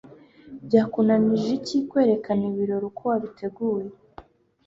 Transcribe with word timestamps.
Byakunanije 0.65 1.49
iki 1.59 1.77
kwerekana 1.89 2.43
ibirori 2.51 2.85
uko 2.89 3.01
wabiteguye, 3.09 3.89